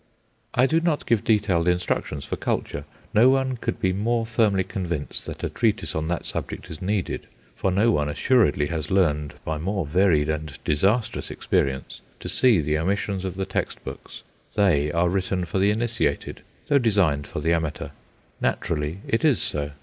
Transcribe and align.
I 0.55 0.65
do 0.65 0.79
not 0.79 1.05
give 1.05 1.23
detailed 1.23 1.67
instructions 1.67 2.25
for 2.25 2.35
culture. 2.35 2.85
No 3.13 3.29
one 3.29 3.55
could 3.57 3.79
be 3.79 3.93
more 3.93 4.25
firmly 4.25 4.63
convinced 4.63 5.27
that 5.27 5.43
a 5.43 5.49
treatise 5.51 5.93
on 5.95 6.07
that 6.07 6.25
subject 6.25 6.71
is 6.71 6.81
needed, 6.81 7.27
for 7.55 7.69
no 7.69 7.91
one 7.91 8.09
assuredly 8.09 8.65
has 8.65 8.89
learned, 8.89 9.35
by 9.45 9.59
more 9.59 9.85
varied 9.85 10.27
and 10.27 10.57
disastrous 10.65 11.29
experience, 11.29 12.01
to 12.19 12.27
see 12.27 12.61
the 12.61 12.79
omissions 12.79 13.23
of 13.23 13.35
the 13.35 13.45
text 13.45 13.83
books. 13.83 14.23
They 14.55 14.91
are 14.91 15.07
written 15.07 15.45
for 15.45 15.59
the 15.59 15.69
initiated, 15.69 16.41
though 16.67 16.79
designed 16.79 17.27
for 17.27 17.39
the 17.39 17.53
amateur. 17.53 17.89
Naturally 18.41 19.01
it 19.07 19.23
is 19.23 19.39
so. 19.39 19.69